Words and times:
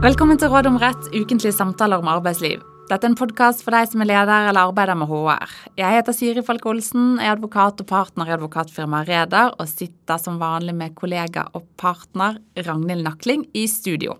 Velkommen 0.00 0.38
til 0.40 0.48
Råd 0.48 0.64
om 0.64 0.78
rett, 0.80 1.10
ukentlige 1.12 1.52
samtaler 1.52 2.00
om 2.00 2.06
arbeidsliv. 2.08 2.62
Dette 2.88 3.04
er 3.04 3.10
en 3.10 3.16
podkast 3.20 3.60
for 3.60 3.76
deg 3.76 3.90
som 3.90 4.00
er 4.00 4.08
leder 4.08 4.46
eller 4.48 4.70
arbeider 4.70 4.96
med 4.96 5.10
HR. 5.10 5.52
Jeg 5.76 5.92
heter 5.98 6.16
Siri 6.16 6.44
Falk 6.46 6.64
Olsen, 6.70 7.18
er 7.20 7.34
advokat 7.34 7.82
og 7.84 7.88
partner 7.90 8.30
i 8.30 8.32
advokatfirmaet 8.38 9.10
Reder, 9.10 9.52
og 9.60 9.68
sitter 9.68 10.16
som 10.22 10.40
vanlig 10.40 10.72
med 10.78 10.96
kollega 10.96 11.44
og 11.52 11.68
partner 11.76 12.40
Ragnhild 12.56 13.04
Nakling 13.04 13.44
i 13.52 13.66
studio. 13.68 14.16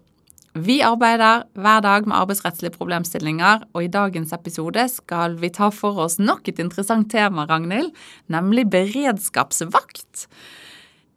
Vi 0.52 0.82
arbeider 0.84 1.46
hver 1.56 1.80
dag 1.88 2.04
med 2.04 2.18
arbeidsrettslige 2.18 2.76
problemstillinger, 2.76 3.64
og 3.72 3.86
i 3.86 3.92
dagens 3.96 4.36
episode 4.36 4.84
skal 4.92 5.40
vi 5.40 5.48
ta 5.48 5.72
for 5.72 6.04
oss 6.04 6.20
nok 6.20 6.52
et 6.52 6.60
interessant 6.60 7.08
tema, 7.08 7.48
Ragnhild, 7.48 7.94
nemlig 8.28 8.68
beredskapsvakt. 8.68 10.28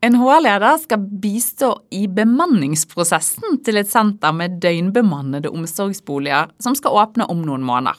En 0.03 0.17
HR-leder 0.19 0.77
skal 0.81 0.99
bistå 0.99 1.69
i 1.95 2.09
bemanningsprosessen 2.11 3.61
til 3.63 3.79
et 3.79 3.87
senter 3.87 4.33
med 4.35 4.57
døgnbemannede 4.59 5.47
omsorgsboliger 5.47 6.49
som 6.59 6.75
skal 6.75 6.97
åpne 6.99 7.27
om 7.31 7.45
noen 7.47 7.63
måneder. 7.63 7.95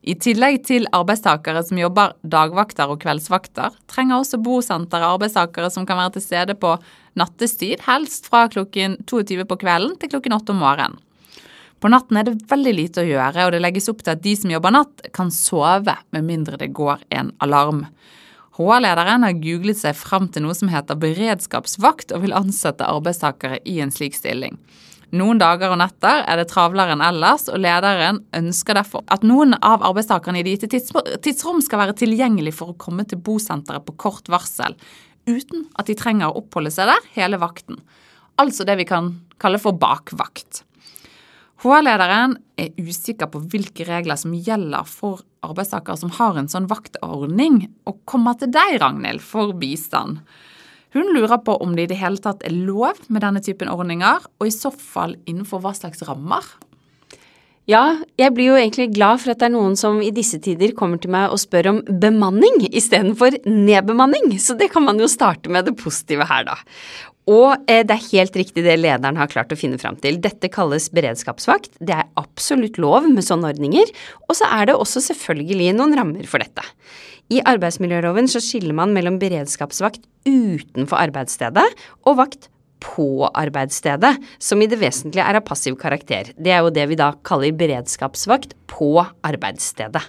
I 0.00 0.18
tillegg 0.20 0.58
til 0.68 0.84
arbeidstakere 0.96 1.62
som 1.64 1.80
jobber 1.80 2.12
dagvakter 2.20 2.92
og 2.92 3.00
kveldsvakter, 3.00 3.72
trenger 3.88 4.18
også 4.18 4.40
bosenteret 4.44 5.08
arbeidstakere 5.14 5.72
som 5.72 5.88
kan 5.88 5.96
være 6.02 6.18
til 6.18 6.26
stede 6.26 6.58
på 6.60 6.74
nattestid, 7.16 7.80
helst 7.88 8.28
fra 8.28 8.46
klokken 8.52 8.98
22 9.08 9.48
på 9.48 9.60
kvelden 9.64 9.96
til 10.00 10.12
klokken 10.12 10.36
8 10.36 10.52
om 10.52 10.60
morgenen. 10.60 11.00
På 11.80 11.88
natten 11.88 12.20
er 12.20 12.28
det 12.28 12.40
veldig 12.52 12.76
lite 12.76 13.00
å 13.00 13.08
gjøre, 13.08 13.46
og 13.46 13.54
det 13.54 13.64
legges 13.64 13.88
opp 13.88 14.04
til 14.04 14.12
at 14.12 14.24
de 14.24 14.36
som 14.36 14.52
jobber 14.52 14.76
natt, 14.76 15.06
kan 15.16 15.32
sove 15.32 15.96
med 16.12 16.28
mindre 16.28 16.60
det 16.60 16.74
går 16.76 17.00
en 17.16 17.32
alarm. 17.40 17.86
HR-lederen 18.58 19.24
har 19.24 19.38
googlet 19.38 19.78
seg 19.78 19.94
fram 19.98 20.26
til 20.32 20.44
noe 20.44 20.56
som 20.58 20.70
heter 20.72 20.98
beredskapsvakt, 20.98 22.14
og 22.14 22.24
vil 22.24 22.34
ansette 22.36 22.86
arbeidstakere 22.86 23.60
i 23.68 23.78
en 23.84 23.92
slik 23.94 24.18
stilling. 24.18 24.58
Noen 25.10 25.40
dager 25.42 25.72
og 25.72 25.80
netter 25.80 26.22
er 26.22 26.38
det 26.38 26.50
travlere 26.52 26.94
enn 26.94 27.02
ellers, 27.02 27.48
og 27.50 27.58
lederen 27.62 28.20
ønsker 28.36 28.78
derfor 28.78 29.02
at 29.10 29.24
noen 29.26 29.56
av 29.58 29.82
arbeidstakerne 29.86 30.38
i 30.38 30.44
det 30.46 30.54
gitte 30.54 30.82
tidsrom 31.24 31.58
skal 31.66 31.82
være 31.82 31.96
tilgjengelig 31.98 32.54
for 32.60 32.70
å 32.70 32.78
komme 32.78 33.06
til 33.10 33.18
bosenteret 33.18 33.86
på 33.86 33.96
kort 33.98 34.30
varsel, 34.30 34.76
uten 35.26 35.66
at 35.78 35.90
de 35.90 35.98
trenger 35.98 36.30
å 36.30 36.42
oppholde 36.44 36.70
seg 36.74 36.90
der 36.90 37.10
hele 37.16 37.40
vakten. 37.42 37.80
Altså 38.38 38.66
det 38.66 38.78
vi 38.78 38.86
kan 38.88 39.16
kalle 39.42 39.58
for 39.62 39.74
bakvakt. 39.78 40.62
HR-lederen 41.60 42.38
er 42.60 42.70
usikker 42.78 43.28
på 43.32 43.42
hvilke 43.50 43.84
regler 43.88 44.16
som 44.16 44.32
gjelder 44.32 44.86
for 44.88 45.26
arbeidstakere 45.46 45.98
som 46.00 46.12
har 46.18 46.38
en 46.38 46.50
sånn 46.50 46.68
vaktordning, 46.70 47.64
og 47.88 48.00
kommer 48.08 48.38
til 48.40 48.52
deg, 48.54 48.78
Ragnhild, 48.82 49.22
for 49.24 49.54
bistand. 49.56 50.20
Hun 50.94 51.12
lurer 51.14 51.38
på 51.46 51.54
om 51.62 51.76
det 51.76 51.86
i 51.86 51.92
det 51.92 52.00
hele 52.00 52.18
tatt 52.22 52.42
er 52.46 52.54
lov 52.54 52.98
med 53.08 53.22
denne 53.22 53.42
typen 53.44 53.70
ordninger, 53.70 54.26
og 54.40 54.48
i 54.48 54.54
så 54.54 54.72
fall 54.74 55.14
innenfor 55.30 55.62
hva 55.62 55.74
slags 55.76 56.02
rammer? 56.08 56.44
Ja, 57.70 58.00
jeg 58.18 58.32
blir 58.34 58.48
jo 58.50 58.56
egentlig 58.58 58.88
glad 58.96 59.20
for 59.22 59.30
at 59.30 59.42
det 59.42 59.46
er 59.50 59.54
noen 59.54 59.76
som 59.78 60.00
i 60.02 60.10
disse 60.14 60.40
tider 60.42 60.72
kommer 60.74 60.98
til 60.98 61.12
meg 61.14 61.30
og 61.30 61.38
spør 61.38 61.68
om 61.70 61.78
bemanning 62.02 62.64
istedenfor 62.66 63.36
nedbemanning, 63.46 64.32
så 64.42 64.56
det 64.58 64.72
kan 64.72 64.82
man 64.88 64.98
jo 64.98 65.06
starte 65.10 65.52
med 65.52 65.68
det 65.68 65.76
positive 65.78 66.26
her, 66.26 66.48
da. 66.48 66.56
Og 67.28 67.52
eh, 67.68 67.82
det 67.86 67.94
er 67.94 68.08
helt 68.10 68.36
riktig 68.38 68.64
det 68.64 68.78
lederen 68.80 69.18
har 69.20 69.30
klart 69.30 69.52
å 69.52 69.58
finne 69.58 69.78
fram 69.80 69.98
til. 70.00 70.18
Dette 70.22 70.48
kalles 70.52 70.88
beredskapsvakt. 70.94 71.76
Det 71.78 71.96
er 71.96 72.08
absolutt 72.20 72.80
lov 72.80 73.08
med 73.10 73.26
sånne 73.26 73.52
ordninger. 73.52 73.92
Og 74.28 74.38
så 74.38 74.48
er 74.48 74.70
det 74.70 74.78
også 74.78 75.02
selvfølgelig 75.10 75.74
noen 75.76 75.96
rammer 75.98 76.28
for 76.30 76.42
dette. 76.42 76.64
I 77.30 77.42
arbeidsmiljøloven 77.46 78.26
så 78.30 78.42
skiller 78.42 78.74
man 78.74 78.94
mellom 78.96 79.20
beredskapsvakt 79.20 80.02
utenfor 80.26 80.98
arbeidsstedet 80.98 81.68
og 82.08 82.16
vakt 82.18 82.48
på 82.80 83.28
arbeidsstedet, 83.36 84.14
som 84.40 84.62
i 84.62 84.68
det 84.70 84.80
vesentlige 84.80 85.26
er 85.28 85.38
av 85.38 85.44
passiv 85.46 85.76
karakter. 85.78 86.32
Det 86.34 86.54
er 86.54 86.64
jo 86.64 86.72
det 86.74 86.86
vi 86.90 86.98
da 86.98 87.12
kaller 87.28 87.52
beredskapsvakt 87.54 88.56
på 88.72 88.94
arbeidsstedet. 89.28 90.02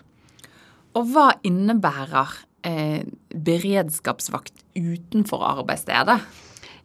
Og 0.98 1.12
hva 1.12 1.28
innebærer 1.48 2.32
eh, 2.68 3.04
beredskapsvakt 3.36 4.64
utenfor 4.80 5.44
arbeidsstedet? 5.52 6.18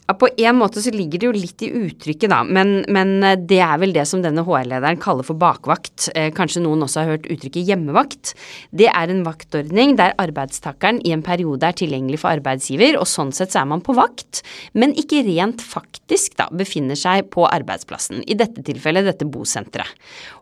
Ja, 0.06 0.14
På 0.14 0.28
en 0.36 0.56
måte 0.56 0.82
så 0.82 0.92
ligger 0.94 1.18
det 1.18 1.26
jo 1.26 1.34
litt 1.34 1.62
i 1.66 1.70
uttrykket, 1.74 2.30
da, 2.30 2.44
men, 2.46 2.84
men 2.94 3.16
eh, 3.26 3.34
det 3.38 3.58
er 3.64 3.80
vel 3.82 3.94
det 3.94 4.04
som 4.06 4.22
denne 4.22 4.44
HR-lederen 4.46 5.00
kaller 5.02 5.26
for 5.26 5.38
bakvakt. 5.40 6.08
Eh, 6.14 6.28
kanskje 6.34 6.62
noen 6.62 6.84
også 6.86 7.02
har 7.02 7.16
hørt 7.16 7.26
uttrykket 7.26 7.66
hjemmevakt. 7.66 8.34
Det 8.70 8.86
er 8.86 9.10
en 9.10 9.24
vaktordning 9.26 9.96
der 9.98 10.14
arbeidstakeren 10.22 11.00
i 11.02 11.10
en 11.16 11.24
periode 11.26 11.66
er 11.66 11.78
tilgjengelig 11.78 12.20
for 12.22 12.36
arbeidsgiver, 12.36 13.00
og 13.00 13.10
sånn 13.10 13.34
sett 13.34 13.54
så 13.54 13.64
er 13.64 13.70
man 13.72 13.82
på 13.82 13.96
vakt, 13.98 14.44
men 14.78 14.94
ikke 14.94 15.24
rent 15.26 15.64
faktisk 15.64 16.38
da 16.38 16.46
befinner 16.54 16.98
seg 16.98 17.26
på 17.34 17.48
arbeidsplassen. 17.50 18.22
I 18.30 18.38
dette 18.38 18.62
tilfellet 18.66 19.10
dette 19.10 19.26
bosenteret. 19.26 19.90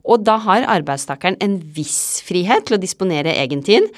Og 0.04 0.20
da 0.26 0.36
har 0.44 0.68
arbeidstakeren 0.68 1.38
en 1.40 1.56
viss 1.72 2.20
frihet 2.26 2.68
til 2.68 2.76
å 2.76 2.82
disponere 2.82 3.32
egen 3.40 3.64
tid, 3.64 3.88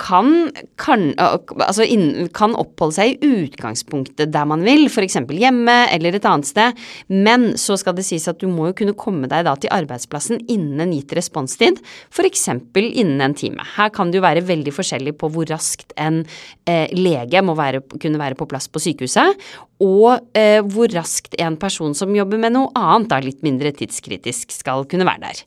kan, 0.00 0.50
kan, 0.80 1.10
altså 1.18 1.84
in, 1.84 2.28
kan, 2.36 2.54
oppholde 2.58 2.96
seg 2.96 3.12
i 3.12 3.30
utgangspunktet 3.44 4.32
der 4.32 4.48
man 4.48 4.64
vil, 4.64 4.86
f.eks. 4.88 5.18
hjemme 5.28 5.76
eller 5.92 6.16
et 6.16 6.28
annet 6.28 6.48
sted, 6.48 6.80
men 7.12 7.50
så 7.60 7.76
skal 7.80 7.96
det 7.98 8.06
sies 8.08 8.26
at 8.30 8.40
du 8.40 8.48
må 8.50 8.70
jo 8.70 8.78
kunne 8.80 8.96
komme 8.98 9.30
deg 9.30 9.44
da 9.46 9.54
til 9.60 9.72
arbeidsplassen 9.74 10.40
innen 10.50 10.80
en 10.86 10.94
gitt 10.96 11.12
responstid, 11.16 11.80
f.eks. 12.10 12.46
innen 12.80 13.20
en 13.24 13.36
time. 13.36 13.66
Her 13.76 13.92
kan 13.94 14.10
det 14.10 14.20
jo 14.20 14.26
være 14.26 14.46
veldig 14.48 14.74
forskjellig 14.74 15.16
på 15.20 15.30
hvor 15.34 15.48
raskt 15.50 15.94
en 16.00 16.22
eh, 16.68 16.88
lege 16.96 17.44
må 17.44 17.56
være, 17.58 17.84
kunne 18.00 18.20
være 18.20 18.38
på 18.40 18.48
plass 18.50 18.70
på 18.72 18.82
sykehuset, 18.82 19.36
og 19.80 20.36
eh, 20.36 20.60
hvor 20.64 20.92
raskt 20.92 21.36
en 21.40 21.56
person 21.60 21.94
som 21.96 22.16
jobber 22.16 22.40
med 22.40 22.56
noe 22.56 22.72
annet, 22.76 23.10
da 23.12 23.20
litt 23.24 23.44
mindre 23.44 23.72
tidskritisk, 23.76 24.52
skal 24.60 24.88
kunne 24.88 25.08
være 25.08 25.28
der. 25.28 25.44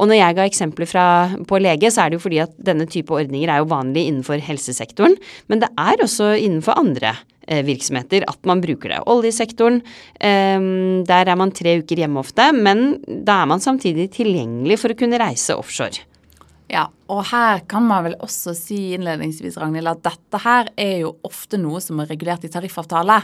Og 0.00 0.08
når 0.08 0.16
jeg 0.16 0.36
ga 0.38 0.46
eksempler 0.48 0.88
fra, 0.88 1.06
på 1.48 1.60
lege, 1.60 1.90
så 1.92 2.04
er 2.04 2.10
det 2.10 2.18
jo 2.18 2.24
fordi 2.24 2.40
at 2.42 2.54
denne 2.70 2.88
type 2.88 3.12
ordninger 3.12 3.52
er 3.52 3.60
jo 3.60 3.68
vanlig 3.70 4.06
innenfor 4.08 4.40
helsesektoren, 4.44 5.18
men 5.52 5.60
det 5.60 5.68
er 5.76 6.00
også 6.00 6.32
innenfor 6.40 6.80
andre 6.80 7.12
eh, 7.46 7.60
virksomheter 7.66 8.24
at 8.30 8.40
man 8.48 8.62
bruker 8.64 8.94
det. 8.94 9.02
Oljesektoren, 9.12 9.82
eh, 10.16 10.68
der 11.08 11.32
er 11.32 11.40
man 11.40 11.52
tre 11.56 11.78
uker 11.82 12.00
hjemme 12.00 12.24
ofte, 12.24 12.48
men 12.56 13.02
da 13.06 13.42
er 13.42 13.50
man 13.52 13.60
samtidig 13.60 14.08
tilgjengelig 14.16 14.80
for 14.80 14.94
å 14.94 15.00
kunne 15.02 15.20
reise 15.20 15.58
offshore. 15.60 16.06
Ja, 16.70 16.84
og 17.10 17.24
her 17.32 17.64
kan 17.68 17.82
man 17.82 18.04
vel 18.06 18.14
også 18.22 18.54
si 18.54 18.92
innledningsvis, 18.94 19.58
Ragnhild, 19.58 19.90
at 19.90 20.04
dette 20.06 20.40
her 20.44 20.70
er 20.78 21.00
jo 21.02 21.16
ofte 21.26 21.58
noe 21.58 21.80
som 21.82 21.98
er 21.98 22.12
regulert 22.12 22.46
i 22.46 22.50
tariffavtale. 22.52 23.16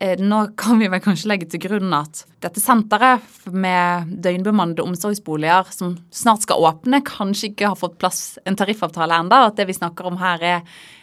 Eh, 0.00 0.20
nå 0.20 0.42
kan 0.58 0.78
vi 0.78 0.88
vel 0.92 1.00
kanskje 1.00 1.30
legge 1.30 1.48
til 1.48 1.62
grunn 1.62 1.94
at 1.96 2.24
dette 2.44 2.60
senteret 2.60 3.24
med 3.48 4.10
døgnbemannede 4.24 4.84
omsorgsboliger 4.84 5.70
som 5.72 5.94
snart 6.12 6.44
skal 6.44 6.60
åpne, 6.68 7.00
kanskje 7.06 7.52
ikke 7.52 7.70
har 7.70 7.80
fått 7.80 7.96
plass 8.02 8.20
en 8.44 8.58
tariffavtale 8.58 9.16
enda, 9.22 9.46
At 9.46 9.56
det 9.56 9.68
vi 9.70 9.78
snakker 9.78 10.10
om 10.10 10.20
her 10.20 10.42
er 10.42 10.60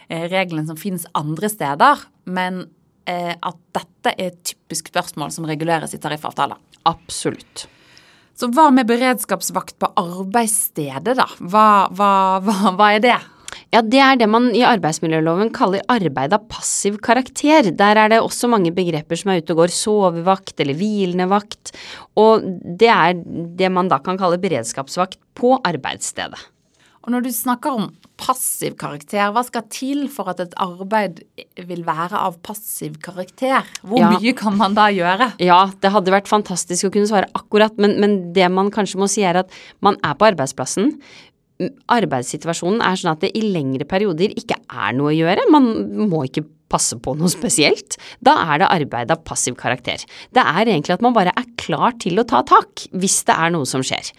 eh, 0.08 0.28
reglene 0.30 0.66
som 0.68 0.78
finnes 0.78 1.08
andre 1.14 1.50
steder. 1.50 2.06
Men 2.24 2.66
eh, 3.10 3.34
at 3.34 3.60
dette 3.74 4.14
er 4.14 4.30
et 4.30 4.42
typisk 4.46 4.92
spørsmål 4.92 5.32
som 5.34 5.48
reguleres 5.48 5.94
i 5.94 6.02
tariffavtaler. 6.02 6.60
Absolutt. 6.86 7.66
Så 8.34 8.48
hva 8.50 8.68
med 8.74 8.86
beredskapsvakt 8.86 9.78
på 9.78 9.90
arbeidsstedet, 9.98 11.14
da? 11.18 11.26
Hva, 11.38 11.88
hva, 11.94 12.10
hva, 12.42 12.74
hva 12.74 12.90
er 12.94 13.02
det? 13.02 13.18
Ja, 13.74 13.80
det 13.82 13.98
er 13.98 14.18
det 14.20 14.28
man 14.30 14.52
i 14.54 14.62
arbeidsmiljøloven 14.62 15.50
kaller 15.54 15.82
arbeid 15.90 16.34
av 16.36 16.44
passiv 16.46 17.00
karakter. 17.02 17.72
Der 17.74 17.98
er 17.98 18.12
det 18.12 18.20
også 18.22 18.46
mange 18.52 18.70
begreper 18.74 19.18
som 19.18 19.32
er 19.32 19.42
ute 19.42 19.56
og 19.56 19.64
går, 19.64 19.74
sovevakt 19.74 20.62
eller 20.62 20.78
hvilende 20.78 21.26
vakt, 21.32 21.74
og 22.14 22.44
det 22.62 22.90
er 22.92 23.18
det 23.58 23.72
man 23.74 23.90
da 23.90 23.98
kan 24.04 24.20
kalle 24.20 24.38
beredskapsvakt 24.42 25.18
på 25.34 25.56
arbeidsstedet. 25.66 26.50
Og 27.04 27.12
når 27.12 27.26
du 27.26 27.32
snakker 27.36 27.74
om 27.76 27.90
passiv 28.16 28.78
karakter, 28.80 29.26
hva 29.34 29.42
skal 29.44 29.66
til 29.68 30.06
for 30.12 30.30
at 30.30 30.38
et 30.40 30.54
arbeid 30.62 31.20
vil 31.68 31.82
være 31.84 32.16
av 32.16 32.38
passiv 32.46 32.96
karakter? 33.04 33.66
Hvor 33.84 34.00
ja. 34.00 34.14
mye 34.14 34.32
kan 34.38 34.56
man 34.56 34.78
da 34.78 34.86
gjøre? 34.94 35.34
Ja, 35.42 35.66
det 35.82 35.92
hadde 35.92 36.14
vært 36.14 36.30
fantastisk 36.30 36.88
å 36.88 36.94
kunne 36.94 37.10
svare 37.10 37.28
akkurat, 37.36 37.76
men, 37.76 37.98
men 38.00 38.18
det 38.36 38.48
man 38.54 38.72
kanskje 38.72 39.02
må 39.02 39.10
si 39.10 39.26
er 39.26 39.42
at 39.42 39.52
man 39.84 39.98
er 40.00 40.16
på 40.16 40.30
arbeidsplassen 40.30 40.94
arbeidssituasjonen 41.62 42.82
er 42.82 42.98
sånn 42.98 43.12
at 43.14 43.22
det 43.24 43.32
i 43.38 43.44
lengre 43.54 43.86
perioder 43.88 44.34
ikke 44.34 44.58
er 44.58 44.96
noe 44.96 45.12
å 45.12 45.16
gjøre. 45.16 45.46
Man 45.54 45.70
må 46.10 46.24
ikke 46.26 46.44
passe 46.72 46.98
på 46.98 47.14
noe 47.18 47.30
spesielt, 47.38 47.98
da 48.24 48.36
er 48.48 48.62
det 48.62 48.70
arbeid 48.72 49.14
av 49.14 49.22
passiv 49.28 49.58
karakter. 49.60 50.02
Det 50.34 50.42
er 50.42 50.66
egentlig 50.66 50.96
at 50.96 51.04
man 51.04 51.16
bare 51.16 51.34
er 51.36 51.53
klar 51.64 51.96
til 52.02 52.20
å 52.20 52.26
ta 52.28 52.42
tak 52.46 52.86
hvis 52.92 53.20
det 53.28 53.36
er 53.36 53.54
noe 53.54 53.68
som 53.68 53.84
skjer. 53.84 54.10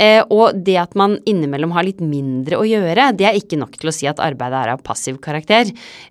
Eh, 0.00 0.20
og 0.28 0.58
det 0.66 0.76
at 0.82 0.96
man 0.98 1.16
innimellom 1.28 1.74
har 1.76 1.86
litt 1.86 2.02
mindre 2.04 2.60
å 2.60 2.66
gjøre, 2.68 3.10
det 3.16 3.28
er 3.28 3.38
ikke 3.38 3.58
nok 3.60 3.78
til 3.80 3.90
å 3.90 3.94
si 3.94 4.08
at 4.10 4.20
arbeidet 4.22 4.60
er 4.60 4.74
av 4.74 4.84
passiv 4.86 5.20
karakter. 5.22 5.70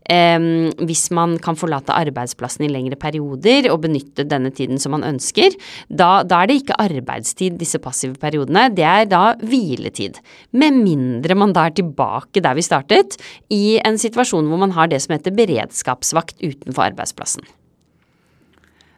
Hvis 0.10 1.04
man 1.16 1.36
kan 1.44 1.58
forlate 1.60 1.94
arbeidsplassen 1.96 2.66
i 2.66 2.72
lengre 2.72 2.98
perioder 3.00 3.70
og 3.72 3.84
benytte 3.86 4.26
denne 4.28 4.52
tiden 4.56 4.82
som 4.82 4.96
man 4.96 5.06
ønsker, 5.06 5.56
da, 5.88 6.24
da 6.28 6.42
er 6.42 6.50
det 6.50 6.60
ikke 6.62 6.80
arbeidstid 6.82 7.60
disse 7.60 7.82
passive 7.84 8.18
periodene, 8.22 8.68
det 8.74 8.88
er 8.88 9.08
da 9.10 9.24
hviletid. 9.42 10.20
Med 10.58 10.78
mindre 10.80 11.38
man 11.38 11.54
da 11.56 11.68
er 11.70 11.78
tilbake 11.78 12.44
der 12.44 12.58
vi 12.58 12.66
startet, 12.66 13.20
i 13.54 13.80
en 13.86 14.00
situasjon 14.02 14.50
hvor 14.50 14.62
man 14.62 14.76
har 14.78 14.90
det 14.92 15.02
som 15.04 15.16
heter 15.16 15.36
beredskapsvakt 15.36 16.40
utenfor 16.42 16.90
arbeidsplassen. 16.90 17.46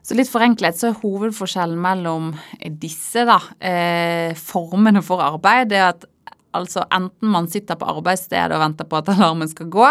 Så 0.02 0.18
litt 0.18 0.32
forenklet 0.32 0.80
så 0.80 0.90
er 0.90 1.02
hovedforskjellen 1.04 1.78
mellom 1.82 2.32
disse 2.82 3.26
da, 3.28 3.38
eh, 3.62 4.34
formene 4.38 5.04
for 5.06 5.22
arbeid 5.22 5.70
det 5.70 5.78
er 5.78 5.92
at 5.92 6.08
altså 6.58 6.84
enten 6.92 7.30
man 7.32 7.48
sitter 7.48 7.78
på 7.80 7.88
arbeidsstedet 7.88 8.58
og 8.58 8.64
venter 8.64 8.90
på 8.90 8.98
at 8.98 9.12
alarmen 9.14 9.52
skal 9.52 9.70
gå, 9.72 9.86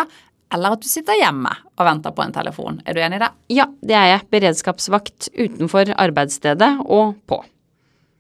eller 0.51 0.75
at 0.75 0.83
du 0.83 0.89
sitter 0.91 1.19
hjemme 1.21 1.53
og 1.79 1.87
venter 1.87 2.13
på 2.15 2.25
en 2.25 2.35
telefon. 2.35 2.83
Er 2.85 2.97
du 2.97 3.01
enig 3.01 3.21
i 3.21 3.23
det? 3.23 3.31
Ja, 3.55 3.69
det 3.87 3.97
er 3.97 4.09
jeg. 4.11 4.27
Beredskapsvakt 4.35 5.31
utenfor 5.39 5.95
arbeidsstedet 5.95 6.73
og 6.85 7.15
på. 7.31 7.39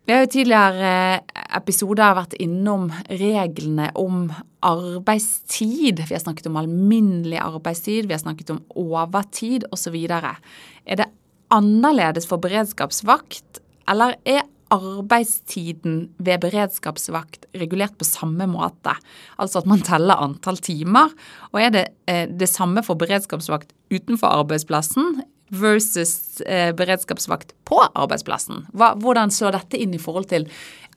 Vi 0.06 0.14
har 0.14 0.24
jo 0.24 0.30
tidligere 0.32 0.92
eh, 1.18 1.42
episoder 1.58 2.16
vært 2.16 2.38
innom 2.42 2.88
reglene 3.10 3.90
om 3.98 4.24
arbeidstid. 4.66 6.00
Vi 6.06 6.14
har 6.16 6.22
snakket 6.22 6.48
om 6.50 6.58
alminnelig 6.58 7.38
arbeidstid, 7.42 8.08
vi 8.08 8.16
har 8.16 8.22
snakket 8.22 8.54
om 8.54 8.62
overtid 8.78 9.66
osv. 9.74 9.98
Er 10.10 11.02
det 11.02 11.10
annerledes 11.54 12.28
for 12.30 12.42
beredskapsvakt, 12.42 13.60
eller 13.90 14.16
er 14.28 14.46
arbeidstiden 14.70 16.04
ved 16.22 16.38
beredskapsvakt 16.44 17.48
regulert 17.58 17.96
på 17.98 18.06
samme 18.06 18.46
måte? 18.50 18.94
Altså 19.40 19.62
at 19.62 19.68
man 19.70 19.82
teller 19.86 20.22
antall 20.22 20.60
timer. 20.62 21.10
Og 21.50 21.60
er 21.62 21.74
det 21.74 21.84
eh, 22.06 22.26
det 22.30 22.48
samme 22.50 22.84
for 22.86 22.98
beredskapsvakt 23.00 23.74
utenfor 23.90 24.30
arbeidsplassen 24.30 25.22
versus 25.50 26.40
eh, 26.46 26.70
beredskapsvakt 26.76 27.56
på 27.66 27.82
arbeidsplassen? 27.88 28.68
Hvordan 28.72 29.34
slår 29.34 29.58
dette 29.58 29.80
inn 29.82 29.96
i 29.96 30.02
forhold 30.02 30.30
til 30.30 30.46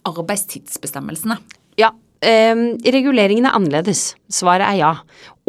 arbeidstidsbestemmelsene? 0.06 1.40
Ja, 1.82 1.90
eh, 2.24 2.64
reguleringen 2.96 3.48
er 3.50 3.58
annerledes. 3.58 4.14
Svaret 4.32 4.66
er 4.68 4.80
ja. 4.80 4.92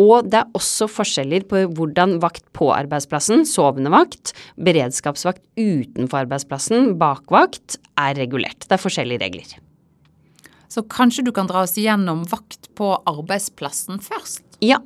Og 0.00 0.26
det 0.26 0.40
er 0.40 0.56
også 0.58 0.88
forskjeller 0.90 1.46
på 1.50 1.62
hvordan 1.76 2.18
vakt 2.22 2.46
på 2.56 2.72
arbeidsplassen, 2.74 3.44
sovende 3.46 3.92
vakt, 3.94 4.34
beredskapsvakt 4.58 5.44
utenfor 5.60 6.24
arbeidsplassen, 6.24 6.96
bakvakt, 6.98 7.78
er 8.00 8.18
regulert. 8.18 8.66
Det 8.66 8.74
er 8.74 8.82
forskjellige 8.82 9.22
regler. 9.22 9.54
Så 10.66 10.82
kanskje 10.90 11.22
du 11.28 11.30
kan 11.34 11.46
dra 11.46 11.62
oss 11.62 11.76
gjennom 11.78 12.24
vakt 12.26 12.72
på 12.74 12.90
arbeidsplassen 13.06 14.02
først? 14.02 14.42
Ja. 14.64 14.80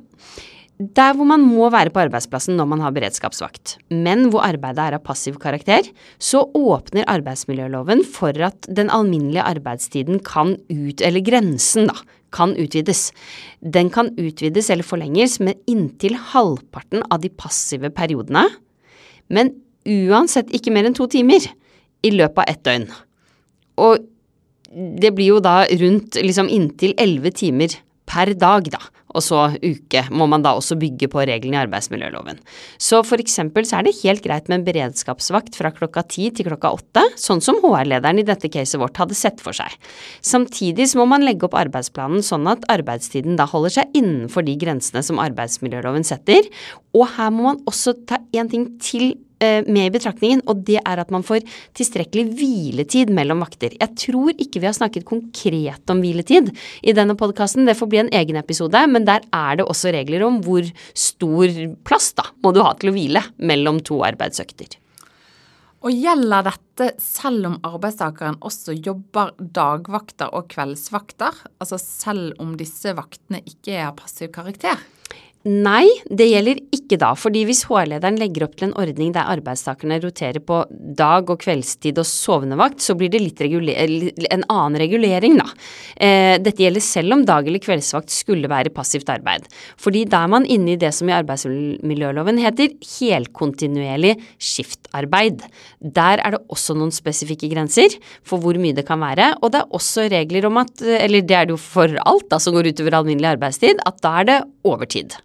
Der 0.79 1.11
hvor 1.11 1.27
man 1.27 1.41
må 1.43 1.65
være 1.73 1.91
på 1.91 1.99
arbeidsplassen 2.05 2.55
når 2.55 2.67
man 2.71 2.79
har 2.79 2.93
beredskapsvakt, 2.95 3.73
men 3.91 4.29
hvor 4.31 4.45
arbeidet 4.47 4.79
er 4.79 4.95
av 4.95 5.01
passiv 5.03 5.35
karakter, 5.41 5.83
så 6.15 6.45
åpner 6.55 7.03
arbeidsmiljøloven 7.11 8.05
for 8.07 8.31
at 8.47 8.63
den 8.71 8.87
alminnelige 8.87 9.43
arbeidstiden 9.43 10.21
kan 10.23 10.53
ut, 10.71 11.03
eller 11.03 11.25
grensen 11.25 11.89
da, 11.89 11.97
kan 12.31 12.53
utvides. 12.55 13.09
Den 13.59 13.89
kan 13.91 14.13
utvides 14.15 14.69
eller 14.71 14.87
forlenges 14.87 15.35
med 15.43 15.59
inntil 15.67 16.15
halvparten 16.31 17.03
av 17.11 17.25
de 17.25 17.31
passive 17.33 17.91
periodene, 17.91 18.45
men 19.27 19.51
uansett 19.83 20.53
ikke 20.55 20.71
mer 20.71 20.87
enn 20.87 20.95
to 20.95 21.09
timer 21.11 21.43
i 22.07 22.13
løpet 22.15 22.39
av 22.39 22.53
ett 22.53 22.63
døgn. 22.63 22.87
Og 23.83 24.07
det 25.03 25.11
blir 25.17 25.33
jo 25.33 25.43
da 25.43 25.65
rundt 25.83 26.21
liksom 26.23 26.47
inntil 26.47 26.95
elleve 26.95 27.33
timer 27.35 27.75
per 28.07 28.31
dag, 28.39 28.71
da. 28.71 28.79
Og 29.17 29.23
så 29.25 29.45
uke 29.57 30.03
må 30.13 30.27
man 30.29 30.43
da 30.45 30.53
også 30.57 30.77
bygge 30.79 31.09
på 31.11 31.23
reglene 31.25 31.57
i 31.57 31.61
arbeidsmiljøloven. 31.63 32.39
Så 32.81 33.01
for 33.07 33.21
eksempel 33.21 33.65
så 33.67 33.79
er 33.79 33.87
det 33.87 33.97
helt 34.03 34.23
greit 34.25 34.49
med 34.49 34.59
en 34.59 34.67
beredskapsvakt 34.67 35.57
fra 35.57 35.71
klokka 35.75 36.03
ti 36.11 36.29
til 36.35 36.49
klokka 36.49 36.73
åtte, 36.77 37.05
sånn 37.19 37.41
som 37.43 37.57
HR-lederen 37.63 38.21
i 38.21 38.27
dette 38.27 38.51
caset 38.53 38.79
vårt 38.81 38.99
hadde 39.01 39.17
sett 39.17 39.41
for 39.43 39.55
seg. 39.57 39.73
Samtidig 40.25 40.91
så 40.91 41.01
må 41.01 41.07
man 41.13 41.25
legge 41.25 41.47
opp 41.47 41.57
arbeidsplanen 41.57 42.25
sånn 42.25 42.47
at 42.51 42.67
arbeidstiden 42.71 43.39
da 43.39 43.47
holder 43.49 43.79
seg 43.79 43.97
innenfor 43.97 44.45
de 44.45 44.57
grensene 44.61 45.03
som 45.05 45.21
arbeidsmiljøloven 45.21 46.05
setter. 46.07 46.45
Og 46.93 47.07
her 47.17 47.33
må 47.33 47.49
man 47.49 47.63
også 47.69 47.95
ta 48.09 48.21
en 48.37 48.51
ting 48.51 48.69
til 48.83 49.13
med 49.39 49.85
i 49.85 49.93
betraktningen, 49.93 50.41
og 50.51 50.65
det 50.67 50.79
er 50.81 50.99
at 50.99 51.13
man 51.13 51.23
får 51.25 51.45
tilstrekkelig 51.77 52.25
hviletid 52.39 53.13
mellom 53.15 53.43
vakter. 53.45 53.75
Jeg 53.79 53.95
tror 54.03 54.33
ikke 54.35 54.59
vi 54.59 54.67
har 54.67 54.75
snakket 54.75 55.07
konkret 55.07 55.93
om 55.93 56.03
hviletid 56.03 56.51
i 56.83 56.95
denne 56.95 57.15
podkasten, 57.19 57.67
det 57.69 57.77
får 57.79 57.91
bli 57.91 58.01
en 58.03 58.11
egen 58.19 58.39
episode, 58.41 58.83
men 58.91 59.07
der 59.07 59.23
er 59.35 59.59
det 59.59 59.67
også 59.69 59.93
regler 59.95 60.27
om 60.27 60.41
hvor 60.43 60.67
stor 60.97 61.55
plass 61.87 62.11
da 62.17 62.27
må 62.43 62.53
du 62.55 62.61
ha 62.65 62.75
til 62.75 62.91
å 62.91 62.95
hvile 62.97 63.23
mellom 63.39 63.79
to 63.85 64.01
arbeidsøkter. 64.07 64.79
Og 65.79 65.95
gjelder 65.95 66.43
dette 66.43 66.89
selv 66.99 67.47
om 67.47 67.57
arbeidstakeren 67.63 68.41
også 68.43 68.75
jobber 68.75 69.31
dagvakter 69.39 70.33
og 70.35 70.49
kveldsvakter, 70.51 71.37
altså 71.61 71.79
selv 71.79 72.33
om 72.43 72.57
disse 72.59 72.91
vaktene 72.97 73.39
ikke 73.47 73.77
er 73.77 73.85
av 73.87 73.95
passiv 74.01 74.33
karakter? 74.35 74.75
Nei, 75.47 75.87
det 76.11 76.25
gjelder 76.27 76.57
ikke 76.75 76.97
da, 76.99 77.13
fordi 77.15 77.45
hvis 77.47 77.61
HR-lederen 77.69 78.17
legger 78.19 78.43
opp 78.43 78.57
til 78.59 78.65
en 78.67 78.73
ordning 78.75 79.13
der 79.15 79.29
arbeidstakerne 79.31 79.95
roterer 80.03 80.41
på 80.43 80.65
dag- 80.99 81.29
og 81.31 81.39
kveldstid 81.39 81.95
og 82.01 82.03
sovnevakt, 82.03 82.83
så 82.83 82.91
blir 82.99 83.07
det 83.07 83.21
litt 83.23 83.39
en 83.39 84.43
annen 84.51 84.75
regulering, 84.81 85.37
da. 85.39 85.45
Eh, 85.95 86.35
dette 86.43 86.59
gjelder 86.59 86.83
selv 86.83 87.13
om 87.13 87.23
dag- 87.23 87.47
eller 87.47 87.63
kveldsvakt 87.63 88.11
skulle 88.11 88.49
være 88.51 88.73
passivt 88.75 89.07
arbeid. 89.07 89.47
Fordi 89.77 90.03
da 90.03 90.25
er 90.25 90.27
man 90.27 90.43
inne 90.43 90.73
i 90.73 90.75
det 90.75 90.93
som 90.93 91.07
i 91.07 91.15
arbeidsmiljøloven 91.15 92.37
heter 92.37 92.75
helkontinuerlig 92.99 94.17
skiftarbeid. 94.37 95.47
Der 95.79 96.19
er 96.19 96.31
det 96.31 96.43
også 96.51 96.75
noen 96.75 96.91
spesifikke 96.91 97.47
grenser 97.47 97.95
for 98.23 98.39
hvor 98.39 98.59
mye 98.59 98.75
det 98.75 98.85
kan 98.85 98.99
være, 98.99 99.37
og 99.41 99.53
det 99.53 99.61
er 99.61 99.71
også 99.71 100.11
regler 100.11 100.51
om 100.51 100.57
at, 100.57 100.81
eller 100.81 101.21
det 101.21 101.31
er 101.31 101.45
det 101.45 101.55
jo 101.55 101.63
for 101.63 101.87
alt 101.87 102.29
da, 102.29 102.37
som 102.39 102.53
går 102.53 102.73
utover 102.73 102.99
alminnelig 102.99 103.37
arbeidstid, 103.39 103.79
at 103.87 104.01
da 104.01 104.19
er 104.19 104.23
det 104.25 104.39
overtid. 104.65 105.15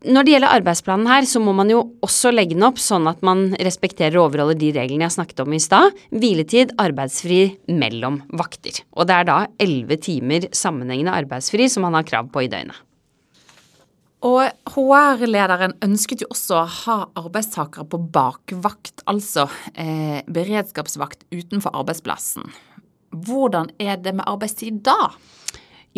Når 0.00 0.24
det 0.24 0.32
gjelder 0.32 0.54
arbeidsplanen 0.56 1.08
her, 1.10 1.26
så 1.28 1.42
må 1.44 1.52
man 1.52 1.68
jo 1.68 1.82
også 2.00 2.30
legge 2.32 2.54
den 2.56 2.64
opp 2.64 2.78
sånn 2.80 3.04
at 3.10 3.18
man 3.26 3.50
respekterer 3.60 4.16
og 4.16 4.30
overholder 4.30 4.56
de 4.56 4.70
reglene 4.72 5.04
jeg 5.04 5.12
snakket 5.18 5.42
om 5.44 5.52
i 5.52 5.60
stad. 5.60 5.98
Hviletid, 6.14 6.72
arbeidsfri 6.80 7.40
mellom 7.76 8.22
vakter. 8.32 8.80
Og 8.96 9.10
det 9.10 9.18
er 9.18 9.26
da 9.28 9.40
elleve 9.60 9.98
timer 10.00 10.46
sammenhengende 10.56 11.12
arbeidsfri 11.12 11.68
som 11.68 11.84
man 11.84 11.98
har 11.98 12.06
krav 12.08 12.30
på 12.32 12.46
i 12.46 12.48
døgnet. 12.48 12.78
Og 14.24 14.48
HR-lederen 14.72 15.76
ønsket 15.84 16.24
jo 16.24 16.30
også 16.32 16.56
å 16.56 16.64
ha 16.78 16.96
arbeidstakere 17.20 17.84
på 17.88 18.00
bakvakt, 18.12 19.04
altså 19.08 19.46
eh, 19.74 20.20
beredskapsvakt 20.28 21.26
utenfor 21.32 21.76
arbeidsplassen. 21.76 22.48
Hvordan 23.28 23.72
er 23.80 24.00
det 24.00 24.16
med 24.16 24.28
arbeidstid 24.28 24.80
da? 24.86 25.12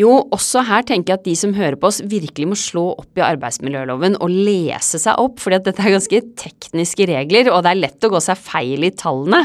Jo, 0.00 0.08
også 0.32 0.62
her 0.64 0.86
tenker 0.88 1.12
jeg 1.12 1.20
at 1.20 1.26
de 1.26 1.32
som 1.36 1.50
hører 1.52 1.74
på 1.76 1.90
oss 1.90 1.98
virkelig 2.08 2.46
må 2.48 2.56
slå 2.56 2.84
opp 2.94 3.18
i 3.18 3.24
arbeidsmiljøloven 3.26 4.14
og 4.24 4.32
lese 4.32 4.96
seg 5.02 5.20
opp, 5.20 5.36
fordi 5.42 5.58
at 5.58 5.66
dette 5.66 5.84
er 5.84 5.92
ganske 5.92 6.20
tekniske 6.40 7.06
regler, 7.10 7.50
og 7.52 7.60
det 7.66 7.74
er 7.74 7.80
lett 7.82 8.06
å 8.06 8.10
gå 8.14 8.22
seg 8.24 8.40
feil 8.40 8.86
i 8.88 8.92
tallene. 8.96 9.42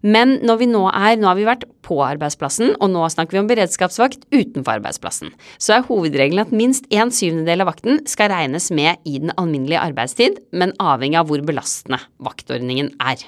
Men 0.00 0.38
når 0.40 0.62
vi 0.62 0.68
nå 0.70 0.86
er, 0.88 1.18
nå 1.20 1.28
har 1.28 1.36
vi 1.36 1.44
vært 1.48 1.66
på 1.84 1.98
arbeidsplassen, 2.06 2.78
og 2.80 2.94
nå 2.94 3.02
snakker 3.12 3.36
vi 3.36 3.42
om 3.42 3.50
beredskapsvakt 3.50 4.24
utenfor 4.32 4.78
arbeidsplassen. 4.78 5.34
Så 5.60 5.76
er 5.76 5.84
hovedregelen 5.90 6.46
at 6.46 6.54
minst 6.54 6.88
en 6.96 7.12
syvendedel 7.12 7.66
av 7.66 7.68
vakten 7.74 8.00
skal 8.08 8.32
regnes 8.32 8.70
med 8.72 9.04
i 9.04 9.18
den 9.20 9.34
alminnelige 9.36 9.84
arbeidstid, 9.84 10.40
men 10.56 10.72
avhengig 10.80 11.20
av 11.20 11.28
hvor 11.28 11.44
belastende 11.44 12.00
vaktordningen 12.24 12.94
er. 13.04 13.20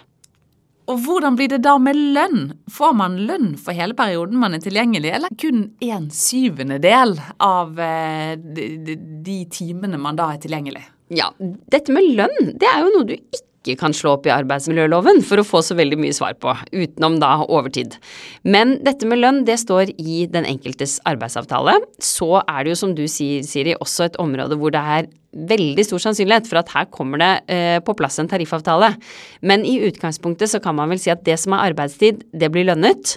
Og 0.90 0.98
hvordan 1.04 1.36
blir 1.38 1.50
det 1.52 1.60
da 1.62 1.76
med 1.78 1.98
lønn? 2.16 2.40
Får 2.72 2.96
man 2.98 3.20
lønn 3.28 3.52
for 3.60 3.76
hele 3.76 3.94
perioden 3.98 4.40
man 4.42 4.56
er 4.56 4.64
tilgjengelig, 4.64 5.12
eller 5.14 5.36
kun 5.38 5.68
en 5.84 6.08
syvendedel 6.14 7.14
av 7.42 7.78
eh, 7.78 8.34
de, 8.36 9.38
timene 9.52 10.00
man 10.00 10.18
da 10.18 10.32
er 10.34 10.42
tilgjengelig? 10.42 10.82
Ja, 11.12 11.30
dette 11.38 11.94
med 11.94 12.08
lønn, 12.16 12.54
det 12.58 12.68
er 12.68 12.82
jo 12.82 12.92
noe 12.96 13.08
du 13.08 13.16
ikke 13.16 13.44
ikke 13.62 13.78
kan 13.81 13.95
slå 13.95 14.16
opp 14.16 14.26
i 14.26 14.35
arbeidsmiljøloven 14.35 15.23
for 15.26 15.40
å 15.40 15.47
få 15.47 15.62
så 15.64 15.76
veldig 15.78 15.99
mye 16.02 16.16
svar 16.16 16.35
på, 16.42 16.54
utenom 16.75 17.19
da 17.23 17.37
overtid. 17.47 17.97
Men 18.42 18.76
dette 18.85 19.07
med 19.09 19.23
lønn, 19.23 19.42
det 19.47 19.61
står 19.62 19.95
i 19.97 20.26
den 20.31 20.49
enkeltes 20.49 20.99
arbeidsavtale. 21.09 21.78
Så 22.02 22.35
er 22.42 22.62
det 22.62 22.75
jo, 22.75 22.81
som 22.83 22.95
du 22.99 23.04
sier, 23.11 23.47
Siri, 23.47 23.76
også 23.78 24.09
et 24.09 24.23
område 24.23 24.59
hvor 24.59 24.75
det 24.75 24.83
er 24.83 25.11
veldig 25.33 25.85
stor 25.87 26.02
sannsynlighet 26.02 26.49
for 26.49 26.61
at 26.61 26.73
her 26.75 26.88
kommer 26.92 27.21
det 27.23 27.31
eh, 27.54 27.78
på 27.85 27.95
plass 27.97 28.19
en 28.21 28.28
tariffavtale. 28.28 28.92
Men 29.40 29.64
i 29.64 29.78
utgangspunktet 29.87 30.52
så 30.52 30.61
kan 30.61 30.76
man 30.76 30.92
vel 30.92 31.00
si 31.00 31.12
at 31.12 31.25
det 31.25 31.38
som 31.40 31.57
er 31.57 31.71
arbeidstid, 31.71 32.26
det 32.37 32.50
blir 32.52 32.69
lønnet. 32.69 33.16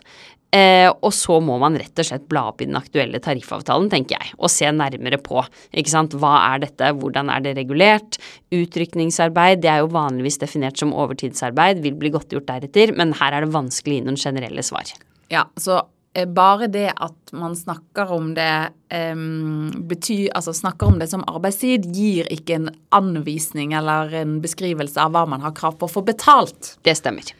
Eh, 0.54 0.88
og 0.88 1.12
så 1.14 1.40
må 1.44 1.58
man 1.60 1.75
rett 1.80 2.00
og 2.00 2.08
slett 2.08 2.28
bla 2.32 2.46
opp 2.52 2.62
i 2.64 2.68
den 2.70 2.78
aktuelle 2.80 3.20
tariffavtalen, 3.24 3.90
tenker 3.92 4.16
jeg, 4.20 4.36
og 4.38 4.52
se 4.54 4.70
nærmere 4.72 5.20
på. 5.22 5.42
Ikke 5.75 5.92
sant. 5.92 6.16
Hva 6.22 6.36
er 6.54 6.62
dette, 6.64 6.92
hvordan 7.00 7.32
er 7.34 7.44
det 7.44 7.56
regulert? 7.58 8.20
Utrykningsarbeid, 8.56 9.64
det 9.66 9.74
er 9.74 9.84
jo 9.84 9.92
vanligvis 9.96 10.40
definert 10.44 10.80
som 10.80 10.96
overtidsarbeid, 10.96 11.84
vil 11.84 11.98
bli 12.00 12.14
godtgjort 12.16 12.48
deretter, 12.48 12.96
men 12.96 13.16
her 13.20 13.36
er 13.36 13.46
det 13.46 13.56
vanskelig 13.56 13.98
å 13.98 14.00
gi 14.00 14.08
noen 14.08 14.22
generelle 14.22 14.64
svar. 14.64 14.96
Ja, 15.34 15.44
så 15.60 15.82
eh, 16.16 16.30
bare 16.30 16.70
det 16.72 16.88
at 16.94 17.36
man 17.36 17.58
snakker 17.60 18.16
om 18.16 18.32
det 18.38 18.52
um, 18.96 19.72
betyr, 19.90 20.30
altså 20.38 20.56
snakker 20.56 20.94
om 20.94 21.02
det 21.02 21.10
som 21.12 21.25
arbeidstid, 21.28 21.90
gir 21.92 22.32
ikke 22.32 22.62
en 22.62 22.70
anvisning 22.96 23.75
eller 23.75 24.14
en 24.22 24.38
beskrivelse 24.46 25.02
av 25.04 25.18
hva 25.18 25.25
man 25.36 25.44
har 25.44 25.58
krav 25.58 25.82
på 25.82 25.90
å 25.90 25.98
få 25.98 26.06
betalt. 26.06 26.78
Det 26.88 26.96
stemmer. 26.96 27.36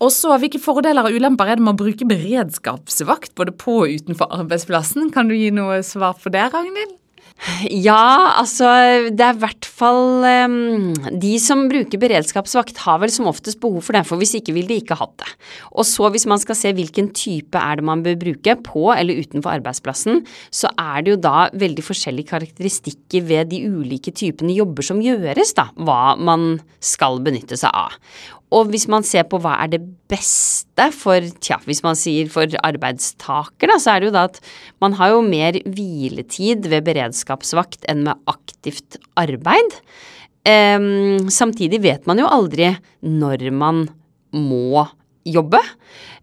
Og 0.00 0.08
så, 0.14 0.32
Hvilke 0.40 0.60
fordeler 0.62 1.04
og 1.06 1.16
ulemper 1.16 1.50
er 1.50 1.60
det 1.60 1.66
med 1.66 1.76
å 1.76 1.82
bruke 1.82 2.08
beredskapsvakt 2.08 3.34
både 3.36 3.52
på 3.52 3.82
og 3.82 3.98
utenfor 4.00 4.32
arbeidsplassen? 4.40 5.12
Kan 5.12 5.28
du 5.28 5.36
gi 5.36 5.50
noe 5.52 5.82
svar 5.86 6.16
på 6.20 6.32
det, 6.32 6.46
Ragnhild? 6.54 6.96
Ja, 7.72 8.36
altså 8.36 8.66
det 9.16 9.24
er 9.24 9.32
i 9.32 9.40
hvert 9.40 9.64
fall 9.64 10.26
um, 10.44 10.90
De 11.22 11.30
som 11.40 11.62
bruker 11.70 12.00
beredskapsvakt, 12.02 12.82
har 12.84 12.98
vel 13.00 13.12
som 13.12 13.30
oftest 13.30 13.60
behov 13.62 13.86
for 13.86 13.96
det, 13.96 14.02
for 14.08 14.20
hvis 14.20 14.34
ikke 14.36 14.52
vil 14.58 14.68
de 14.68 14.76
ikke 14.82 14.98
hatt 15.00 15.14
det. 15.22 15.30
Og 15.72 15.86
så 15.88 16.10
hvis 16.12 16.28
man 16.28 16.42
skal 16.42 16.58
se 16.58 16.74
hvilken 16.76 17.08
type 17.16 17.56
er 17.56 17.80
det 17.80 17.86
man 17.88 18.04
bør 18.04 18.18
bruke, 18.20 18.56
på 18.66 18.90
eller 18.92 19.22
utenfor 19.24 19.54
arbeidsplassen, 19.56 20.20
så 20.52 20.68
er 20.76 21.06
det 21.06 21.14
jo 21.14 21.22
da 21.24 21.46
veldig 21.56 21.84
forskjellige 21.86 22.32
karakteristikker 22.34 23.24
ved 23.30 23.54
de 23.54 23.62
ulike 23.72 24.12
typene 24.12 24.52
jobber 24.58 24.84
som 24.84 25.00
gjøres, 25.04 25.54
da, 25.56 25.70
hva 25.80 26.18
man 26.20 26.58
skal 26.84 27.22
benytte 27.24 27.56
seg 27.60 27.72
av. 27.72 27.96
Og 28.50 28.70
hvis 28.72 28.88
man 28.90 29.04
ser 29.06 29.26
på 29.30 29.38
hva 29.42 29.54
er 29.62 29.70
det 29.76 29.80
beste 30.10 30.88
for, 30.96 31.22
tja, 31.42 31.60
hvis 31.68 31.84
man 31.86 31.98
sier 31.98 32.30
for 32.32 32.50
arbeidstaker, 32.66 33.70
da, 33.70 33.76
så 33.78 33.94
er 33.94 34.02
det 34.02 34.10
jo 34.10 34.14
da 34.16 34.24
at 34.26 34.40
man 34.82 34.96
har 34.98 35.14
jo 35.14 35.20
mer 35.26 35.60
hviletid 35.62 36.66
ved 36.72 36.88
beredskapsvakt 36.88 37.86
enn 37.90 38.02
med 38.08 38.30
aktivt 38.30 38.98
arbeid. 39.20 39.78
Um, 40.48 41.28
samtidig 41.30 41.82
vet 41.84 42.08
man 42.08 42.18
jo 42.22 42.30
aldri 42.30 42.72
når 43.06 43.50
man 43.54 43.84
må 44.34 44.86
jobbe. 45.28 45.60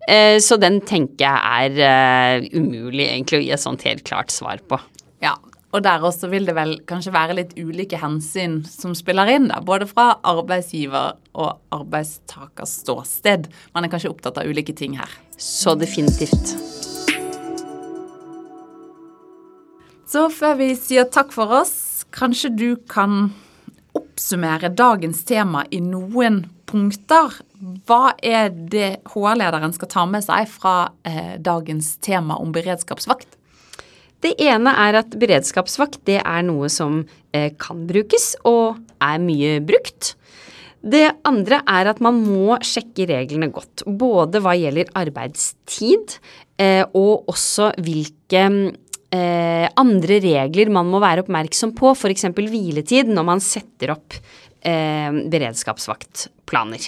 Uh, 0.08 0.36
så 0.44 0.60
den 0.60 0.82
tenker 0.88 1.30
jeg 1.30 1.78
er 1.78 2.42
uh, 2.42 2.48
umulig 2.58 3.08
egentlig 3.08 3.40
å 3.40 3.46
gi 3.46 3.54
et 3.56 3.64
sånt 3.64 3.88
helt 3.88 4.04
klart 4.08 4.36
svar 4.36 4.60
på. 4.68 4.82
Ja, 5.24 5.38
og 5.78 5.84
der 5.86 6.02
også 6.02 6.30
vil 6.32 6.48
det 6.48 6.56
vel 6.58 6.74
kanskje 6.90 7.14
være 7.14 7.36
litt 7.38 7.54
ulike 7.60 8.00
hensyn 8.02 8.64
som 8.66 8.96
spiller 8.98 9.30
inn, 9.30 9.48
da. 9.52 9.62
Både 9.62 9.86
fra 9.90 10.16
arbeidsgiver 10.26 11.20
og 11.38 11.60
arbeidstakers 11.76 12.80
ståsted. 12.82 13.46
Man 13.78 13.86
er 13.86 13.94
kanskje 13.94 14.10
opptatt 14.10 14.40
av 14.42 14.50
ulike 14.50 14.74
ting 14.78 14.98
her. 14.98 15.12
Så 15.38 15.76
definitivt. 15.78 16.56
Så 20.08 20.30
før 20.34 20.58
vi 20.64 20.72
sier 20.80 21.06
takk 21.14 21.34
for 21.36 21.52
oss, 21.60 22.06
kanskje 22.16 22.54
du 22.56 22.70
kan 22.90 23.28
oppsummere 23.98 24.72
dagens 24.74 25.22
tema 25.28 25.66
i 25.70 25.82
noen 25.84 26.46
punkter. 26.70 27.38
Hva 27.86 28.16
er 28.24 28.50
det 28.50 29.04
HR-lederen 29.12 29.76
skal 29.76 29.92
ta 29.94 30.06
med 30.10 30.26
seg 30.26 30.50
fra 30.50 30.78
eh, 31.06 31.36
dagens 31.38 31.98
tema 32.02 32.40
om 32.42 32.56
beredskapsvakt? 32.56 33.37
Det 34.24 34.32
ene 34.42 34.72
er 34.82 34.96
at 35.04 35.12
beredskapsvakt 35.20 36.00
det 36.10 36.20
er 36.24 36.42
noe 36.46 36.70
som 36.74 37.04
eh, 37.36 37.52
kan 37.60 37.88
brukes 37.90 38.36
og 38.50 38.78
er 39.04 39.20
mye 39.22 39.60
brukt. 39.66 40.16
Det 40.82 41.12
andre 41.28 41.62
er 41.70 41.86
at 41.92 42.00
man 42.04 42.16
må 42.24 42.58
sjekke 42.66 43.08
reglene 43.10 43.52
godt, 43.54 43.84
både 43.86 44.40
hva 44.42 44.54
gjelder 44.58 44.90
arbeidstid 44.98 46.18
eh, 46.62 46.84
og 46.98 47.24
også 47.30 47.72
hvilke 47.84 48.44
eh, 49.14 49.68
andre 49.78 50.20
regler 50.24 50.70
man 50.74 50.86
må 50.90 51.00
være 51.04 51.22
oppmerksom 51.26 51.72
på, 51.78 51.88
f.eks. 51.94 52.26
hviletid, 52.34 53.06
når 53.14 53.24
man 53.34 53.40
setter 53.44 53.92
opp 53.98 54.12
beredskapsvaktplaner. 54.68 56.84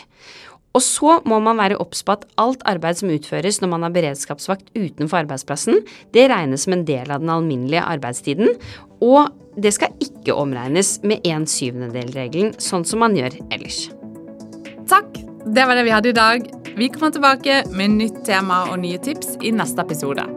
Og 0.78 0.84
så 0.86 1.18
må 1.26 1.40
man 1.42 1.58
være 1.58 1.80
obs 1.82 2.04
på 2.06 2.14
at 2.14 2.26
alt 2.42 2.64
arbeid 2.70 3.00
som 3.00 3.12
utføres 3.14 3.60
når 3.62 3.72
man 3.74 3.86
har 3.88 3.94
beredskapsvakt 3.96 4.70
utenfor 4.78 5.24
arbeidsplassen, 5.24 5.82
det 6.14 6.30
regnes 6.30 6.68
som 6.68 6.76
en 6.78 6.86
del 6.88 7.10
av 7.10 7.24
den 7.24 7.32
alminnelige 7.34 7.86
arbeidstiden, 7.86 8.54
og 9.02 9.32
det 9.60 9.74
skal 9.76 9.96
ikke 10.04 10.36
omregnes 10.38 10.98
med 11.04 11.26
en 11.28 11.48
syvendedel-regelen, 11.50 12.54
sånn 12.62 12.86
som 12.88 13.02
man 13.04 13.18
gjør 13.18 13.40
ellers. 13.50 13.88
Takk! 14.90 15.26
Det 15.50 15.66
var 15.66 15.80
det 15.80 15.88
vi 15.88 15.96
hadde 15.96 16.12
i 16.12 16.18
dag. 16.18 16.46
Vi 16.78 16.92
kommer 16.94 17.16
tilbake 17.16 17.64
med 17.74 17.96
nytt 17.98 18.22
tema 18.28 18.66
og 18.70 18.84
nye 18.84 19.00
tips 19.02 19.40
i 19.42 19.56
neste 19.56 19.82
episode. 19.82 20.28